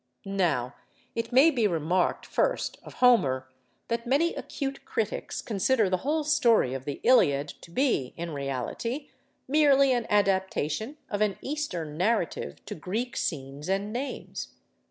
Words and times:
Now 0.25 0.73
it 1.13 1.31
may 1.31 1.51
be 1.51 1.67
remarked, 1.67 2.25
first, 2.25 2.79
of 2.81 2.95
Homer, 2.95 3.47
that 3.87 4.07
many 4.07 4.33
acute 4.33 4.83
critics 4.83 5.43
consider 5.43 5.91
the 5.91 5.97
whole 6.01 6.23
story 6.23 6.73
of 6.73 6.85
the 6.85 6.99
'Iliad' 7.03 7.49
to 7.61 7.69
be, 7.69 8.15
in 8.17 8.31
reality, 8.31 9.09
merely 9.47 9.91
an 9.91 10.07
adaptation 10.09 10.97
of 11.07 11.21
an 11.21 11.37
eastern 11.41 11.97
narrative 11.97 12.65
to 12.65 12.73
Greek 12.73 13.15
scenes 13.15 13.69
and 13.69 13.93
names. 13.93 14.55